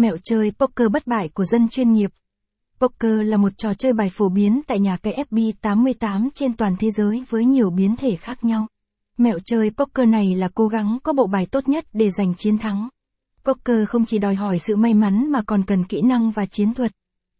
Mẹo 0.00 0.16
chơi 0.24 0.52
poker 0.58 0.90
bất 0.92 1.06
bại 1.06 1.28
của 1.28 1.44
dân 1.44 1.68
chuyên 1.68 1.92
nghiệp. 1.92 2.10
Poker 2.78 3.20
là 3.24 3.36
một 3.36 3.52
trò 3.56 3.74
chơi 3.74 3.92
bài 3.92 4.10
phổ 4.10 4.28
biến 4.28 4.60
tại 4.66 4.80
nhà 4.80 4.96
cái 4.96 5.24
FB88 5.30 6.28
trên 6.34 6.56
toàn 6.56 6.76
thế 6.78 6.90
giới 6.90 7.24
với 7.28 7.44
nhiều 7.44 7.70
biến 7.70 7.96
thể 7.96 8.16
khác 8.16 8.44
nhau. 8.44 8.66
Mẹo 9.18 9.38
chơi 9.44 9.70
poker 9.70 10.08
này 10.08 10.34
là 10.34 10.48
cố 10.54 10.68
gắng 10.68 10.98
có 11.02 11.12
bộ 11.12 11.26
bài 11.26 11.46
tốt 11.46 11.68
nhất 11.68 11.84
để 11.92 12.10
giành 12.10 12.34
chiến 12.36 12.58
thắng. 12.58 12.88
Poker 13.44 13.88
không 13.88 14.04
chỉ 14.04 14.18
đòi 14.18 14.34
hỏi 14.34 14.58
sự 14.58 14.76
may 14.76 14.94
mắn 14.94 15.30
mà 15.30 15.42
còn 15.46 15.62
cần 15.64 15.84
kỹ 15.84 16.00
năng 16.02 16.30
và 16.30 16.46
chiến 16.46 16.74
thuật. 16.74 16.92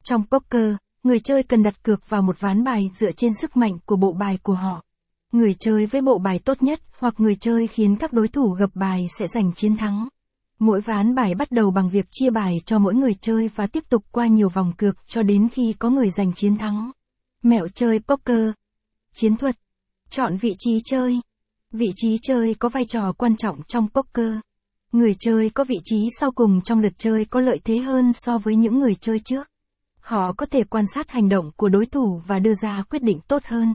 Trong 0.02 0.24
poker, 0.30 0.74
người 1.02 1.20
chơi 1.20 1.42
cần 1.42 1.62
đặt 1.62 1.82
cược 1.82 2.08
vào 2.08 2.22
một 2.22 2.40
ván 2.40 2.64
bài 2.64 2.90
dựa 2.94 3.12
trên 3.12 3.32
sức 3.40 3.56
mạnh 3.56 3.78
của 3.86 3.96
bộ 3.96 4.12
bài 4.12 4.38
của 4.42 4.54
họ. 4.54 4.84
Người 5.32 5.54
chơi 5.58 5.86
với 5.86 6.00
bộ 6.00 6.18
bài 6.18 6.38
tốt 6.44 6.62
nhất 6.62 6.80
hoặc 6.98 7.14
người 7.18 7.34
chơi 7.34 7.66
khiến 7.66 7.96
các 7.96 8.12
đối 8.12 8.28
thủ 8.28 8.48
gập 8.48 8.70
bài 8.74 9.06
sẽ 9.18 9.26
giành 9.26 9.52
chiến 9.54 9.76
thắng. 9.76 10.08
Mỗi 10.60 10.80
ván 10.80 11.14
bài 11.14 11.34
bắt 11.34 11.50
đầu 11.50 11.70
bằng 11.70 11.88
việc 11.88 12.06
chia 12.10 12.30
bài 12.30 12.60
cho 12.64 12.78
mỗi 12.78 12.94
người 12.94 13.14
chơi 13.20 13.48
và 13.48 13.66
tiếp 13.66 13.84
tục 13.88 14.04
qua 14.12 14.26
nhiều 14.26 14.48
vòng 14.48 14.72
cược 14.76 14.96
cho 15.06 15.22
đến 15.22 15.48
khi 15.48 15.74
có 15.78 15.90
người 15.90 16.10
giành 16.10 16.32
chiến 16.32 16.58
thắng. 16.58 16.90
Mẹo 17.42 17.68
chơi 17.68 17.98
poker. 17.98 18.50
Chiến 19.14 19.36
thuật. 19.36 19.56
Chọn 20.10 20.36
vị 20.36 20.54
trí 20.58 20.80
chơi. 20.84 21.20
Vị 21.72 21.92
trí 21.96 22.18
chơi 22.22 22.54
có 22.54 22.68
vai 22.68 22.84
trò 22.84 23.12
quan 23.12 23.36
trọng 23.36 23.62
trong 23.62 23.88
poker. 23.88 24.32
Người 24.92 25.14
chơi 25.18 25.50
có 25.50 25.64
vị 25.64 25.80
trí 25.84 26.08
sau 26.20 26.30
cùng 26.30 26.60
trong 26.60 26.80
lượt 26.80 26.92
chơi 26.98 27.24
có 27.24 27.40
lợi 27.40 27.60
thế 27.64 27.78
hơn 27.78 28.12
so 28.12 28.38
với 28.38 28.56
những 28.56 28.78
người 28.78 28.94
chơi 28.94 29.20
trước. 29.24 29.48
Họ 30.00 30.32
có 30.32 30.46
thể 30.46 30.64
quan 30.64 30.84
sát 30.94 31.10
hành 31.10 31.28
động 31.28 31.50
của 31.56 31.68
đối 31.68 31.86
thủ 31.86 32.22
và 32.26 32.38
đưa 32.38 32.54
ra 32.62 32.82
quyết 32.90 33.02
định 33.02 33.20
tốt 33.28 33.42
hơn. 33.44 33.74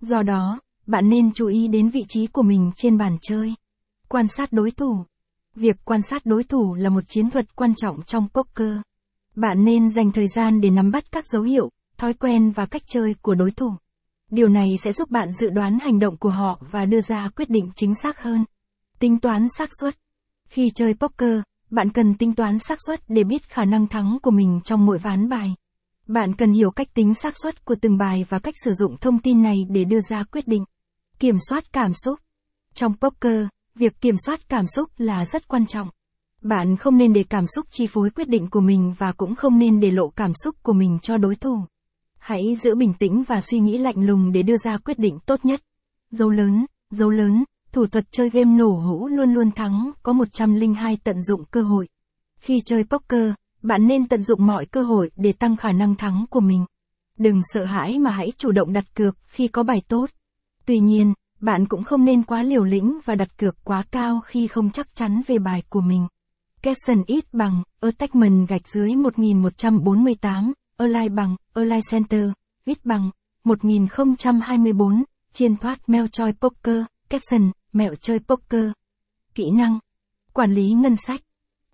Do 0.00 0.22
đó, 0.22 0.60
bạn 0.86 1.08
nên 1.08 1.32
chú 1.32 1.46
ý 1.46 1.68
đến 1.68 1.88
vị 1.88 2.04
trí 2.08 2.26
của 2.26 2.42
mình 2.42 2.70
trên 2.76 2.98
bàn 2.98 3.16
chơi. 3.20 3.54
Quan 4.08 4.26
sát 4.28 4.52
đối 4.52 4.70
thủ. 4.70 5.04
Việc 5.56 5.76
quan 5.84 6.02
sát 6.02 6.26
đối 6.26 6.44
thủ 6.44 6.74
là 6.74 6.90
một 6.90 7.04
chiến 7.08 7.30
thuật 7.30 7.56
quan 7.56 7.74
trọng 7.74 8.02
trong 8.02 8.28
poker. 8.34 8.76
Bạn 9.36 9.64
nên 9.64 9.90
dành 9.90 10.12
thời 10.12 10.28
gian 10.28 10.60
để 10.60 10.70
nắm 10.70 10.90
bắt 10.90 11.12
các 11.12 11.26
dấu 11.26 11.42
hiệu, 11.42 11.70
thói 11.98 12.14
quen 12.14 12.50
và 12.50 12.66
cách 12.66 12.82
chơi 12.86 13.14
của 13.22 13.34
đối 13.34 13.50
thủ. 13.50 13.70
Điều 14.30 14.48
này 14.48 14.66
sẽ 14.84 14.92
giúp 14.92 15.10
bạn 15.10 15.32
dự 15.32 15.50
đoán 15.50 15.78
hành 15.78 15.98
động 15.98 16.16
của 16.16 16.30
họ 16.30 16.60
và 16.70 16.84
đưa 16.84 17.00
ra 17.00 17.28
quyết 17.36 17.50
định 17.50 17.70
chính 17.74 17.94
xác 17.94 18.22
hơn. 18.22 18.44
Tính 18.98 19.20
toán 19.20 19.46
xác 19.58 19.70
suất. 19.80 19.94
Khi 20.48 20.70
chơi 20.74 20.94
poker, 20.94 21.40
bạn 21.70 21.90
cần 21.90 22.14
tính 22.14 22.34
toán 22.34 22.58
xác 22.58 22.78
suất 22.86 23.00
để 23.08 23.24
biết 23.24 23.48
khả 23.48 23.64
năng 23.64 23.86
thắng 23.86 24.18
của 24.22 24.30
mình 24.30 24.60
trong 24.64 24.86
mỗi 24.86 24.98
ván 24.98 25.28
bài. 25.28 25.54
Bạn 26.06 26.34
cần 26.34 26.52
hiểu 26.52 26.70
cách 26.70 26.94
tính 26.94 27.14
xác 27.14 27.34
suất 27.42 27.64
của 27.64 27.74
từng 27.80 27.98
bài 27.98 28.26
và 28.28 28.38
cách 28.38 28.54
sử 28.64 28.72
dụng 28.72 28.96
thông 28.96 29.18
tin 29.18 29.42
này 29.42 29.56
để 29.68 29.84
đưa 29.84 30.00
ra 30.10 30.24
quyết 30.24 30.48
định. 30.48 30.64
Kiểm 31.18 31.36
soát 31.48 31.72
cảm 31.72 31.92
xúc. 31.94 32.18
Trong 32.74 32.94
poker, 33.00 33.46
việc 33.76 34.00
kiểm 34.00 34.14
soát 34.26 34.48
cảm 34.48 34.66
xúc 34.66 34.90
là 34.98 35.24
rất 35.24 35.48
quan 35.48 35.66
trọng. 35.66 35.88
Bạn 36.42 36.76
không 36.76 36.98
nên 36.98 37.12
để 37.12 37.24
cảm 37.24 37.46
xúc 37.46 37.66
chi 37.70 37.86
phối 37.86 38.10
quyết 38.10 38.28
định 38.28 38.50
của 38.50 38.60
mình 38.60 38.94
và 38.98 39.12
cũng 39.12 39.34
không 39.34 39.58
nên 39.58 39.80
để 39.80 39.90
lộ 39.90 40.08
cảm 40.08 40.32
xúc 40.44 40.56
của 40.62 40.72
mình 40.72 40.98
cho 41.02 41.16
đối 41.16 41.36
thủ. 41.36 41.56
Hãy 42.18 42.54
giữ 42.62 42.74
bình 42.74 42.92
tĩnh 42.98 43.24
và 43.26 43.40
suy 43.40 43.58
nghĩ 43.58 43.78
lạnh 43.78 44.06
lùng 44.06 44.32
để 44.32 44.42
đưa 44.42 44.56
ra 44.56 44.78
quyết 44.78 44.98
định 44.98 45.18
tốt 45.26 45.44
nhất. 45.44 45.60
Dấu 46.10 46.30
lớn, 46.30 46.66
dấu 46.90 47.10
lớn, 47.10 47.44
thủ 47.72 47.86
thuật 47.86 48.04
chơi 48.10 48.30
game 48.30 48.56
nổ 48.56 48.70
hũ 48.70 49.08
luôn 49.08 49.34
luôn 49.34 49.50
thắng, 49.50 49.90
có 50.02 50.12
102 50.12 50.96
tận 51.04 51.22
dụng 51.22 51.44
cơ 51.50 51.62
hội. 51.62 51.88
Khi 52.38 52.60
chơi 52.64 52.84
poker, 52.84 53.32
bạn 53.62 53.86
nên 53.86 54.08
tận 54.08 54.22
dụng 54.22 54.46
mọi 54.46 54.66
cơ 54.66 54.82
hội 54.82 55.10
để 55.16 55.32
tăng 55.32 55.56
khả 55.56 55.72
năng 55.72 55.94
thắng 55.94 56.24
của 56.30 56.40
mình. 56.40 56.64
Đừng 57.18 57.40
sợ 57.52 57.64
hãi 57.64 57.98
mà 57.98 58.10
hãy 58.10 58.32
chủ 58.36 58.52
động 58.52 58.72
đặt 58.72 58.94
cược 58.94 59.16
khi 59.26 59.48
có 59.48 59.62
bài 59.62 59.82
tốt. 59.88 60.10
Tuy 60.66 60.78
nhiên, 60.78 61.14
bạn 61.46 61.66
cũng 61.66 61.84
không 61.84 62.04
nên 62.04 62.22
quá 62.22 62.42
liều 62.42 62.64
lĩnh 62.64 62.98
và 63.04 63.14
đặt 63.14 63.38
cược 63.38 63.64
quá 63.64 63.82
cao 63.90 64.20
khi 64.26 64.46
không 64.46 64.70
chắc 64.70 64.94
chắn 64.94 65.22
về 65.26 65.38
bài 65.38 65.62
của 65.68 65.80
mình. 65.80 66.06
Capson 66.62 67.02
ít 67.06 67.24
bằng, 67.32 67.62
attachment 67.80 68.48
gạch 68.48 68.68
dưới 68.68 68.96
1148, 68.96 70.52
align 70.76 71.14
bằng, 71.14 71.36
align 71.54 71.80
center, 71.90 72.30
ít 72.64 72.78
bằng, 72.84 73.10
1024, 73.44 75.04
chiên 75.32 75.56
thoát 75.56 75.88
mèo 75.88 76.06
choi 76.06 76.32
poker, 76.32 76.82
caption, 77.08 77.50
mẹo 77.72 77.94
chơi 77.94 78.18
poker. 78.18 78.70
Kỹ 79.34 79.50
năng. 79.50 79.78
Quản 80.32 80.52
lý 80.52 80.72
ngân 80.72 80.96
sách. 81.06 81.20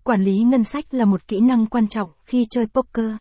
Quản 0.03 0.21
lý 0.21 0.39
ngân 0.39 0.63
sách 0.63 0.93
là 0.93 1.05
một 1.05 1.27
kỹ 1.27 1.39
năng 1.39 1.65
quan 1.65 1.87
trọng 1.87 2.09
khi 2.23 2.45
chơi 2.49 2.65
poker. 2.67 3.11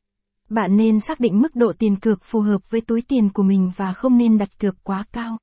Bạn 0.49 0.77
nên 0.77 1.01
xác 1.01 1.21
định 1.21 1.41
mức 1.41 1.57
độ 1.57 1.73
tiền 1.79 1.97
cược 1.97 2.25
phù 2.25 2.41
hợp 2.41 2.71
với 2.71 2.81
túi 2.81 3.03
tiền 3.03 3.29
của 3.33 3.43
mình 3.43 3.73
và 3.77 3.93
không 3.93 4.19
nên 4.19 4.39
đặt 4.39 4.59
cược 4.59 4.85
quá 4.85 5.05
cao. 5.13 5.39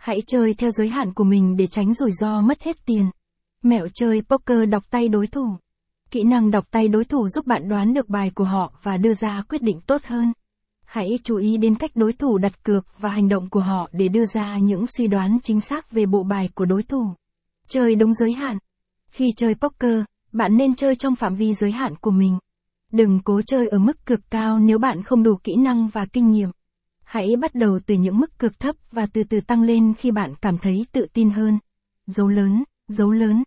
Hãy 0.00 0.22
chơi 0.26 0.54
theo 0.54 0.70
giới 0.70 0.88
hạn 0.88 1.12
của 1.12 1.24
mình 1.24 1.56
để 1.56 1.66
tránh 1.66 1.94
rủi 1.94 2.12
ro 2.12 2.40
mất 2.40 2.62
hết 2.62 2.76
tiền. 2.86 3.10
Mẹo 3.62 3.88
chơi 3.94 4.22
poker 4.28 4.68
đọc 4.68 4.82
tay 4.90 5.08
đối 5.08 5.26
thủ. 5.26 5.56
Kỹ 6.10 6.22
năng 6.22 6.50
đọc 6.50 6.64
tay 6.70 6.88
đối 6.88 7.04
thủ 7.04 7.28
giúp 7.28 7.46
bạn 7.46 7.68
đoán 7.68 7.94
được 7.94 8.08
bài 8.08 8.30
của 8.34 8.44
họ 8.44 8.72
và 8.82 8.96
đưa 8.96 9.14
ra 9.14 9.42
quyết 9.48 9.62
định 9.62 9.80
tốt 9.86 10.00
hơn. 10.04 10.32
Hãy 10.84 11.18
chú 11.22 11.36
ý 11.36 11.56
đến 11.56 11.74
cách 11.74 11.90
đối 11.94 12.12
thủ 12.12 12.38
đặt 12.38 12.64
cược 12.64 12.86
và 12.98 13.08
hành 13.08 13.28
động 13.28 13.50
của 13.50 13.60
họ 13.60 13.88
để 13.92 14.08
đưa 14.08 14.24
ra 14.26 14.58
những 14.58 14.86
suy 14.86 15.06
đoán 15.06 15.38
chính 15.42 15.60
xác 15.60 15.90
về 15.90 16.06
bộ 16.06 16.22
bài 16.22 16.48
của 16.54 16.64
đối 16.64 16.82
thủ. 16.82 17.14
Chơi 17.68 17.94
đúng 17.94 18.14
giới 18.14 18.32
hạn. 18.32 18.58
Khi 19.10 19.32
chơi 19.36 19.54
poker, 19.54 20.02
bạn 20.32 20.56
nên 20.56 20.74
chơi 20.74 20.96
trong 20.96 21.16
phạm 21.16 21.34
vi 21.34 21.54
giới 21.54 21.70
hạn 21.72 21.96
của 21.96 22.10
mình. 22.10 22.38
Đừng 22.92 23.20
cố 23.24 23.42
chơi 23.46 23.68
ở 23.68 23.78
mức 23.78 24.06
cực 24.06 24.20
cao 24.30 24.58
nếu 24.58 24.78
bạn 24.78 25.02
không 25.02 25.22
đủ 25.22 25.36
kỹ 25.44 25.56
năng 25.56 25.88
và 25.88 26.06
kinh 26.06 26.30
nghiệm. 26.30 26.50
Hãy 27.10 27.36
bắt 27.36 27.54
đầu 27.54 27.78
từ 27.86 27.94
những 27.94 28.18
mức 28.18 28.38
cực 28.38 28.60
thấp 28.60 28.76
và 28.92 29.06
từ 29.06 29.24
từ 29.24 29.40
tăng 29.40 29.62
lên 29.62 29.94
khi 29.98 30.10
bạn 30.10 30.34
cảm 30.42 30.58
thấy 30.58 30.86
tự 30.92 31.06
tin 31.12 31.30
hơn. 31.30 31.58
Dấu 32.06 32.28
lớn, 32.28 32.64
dấu 32.88 33.10
lớn, 33.10 33.42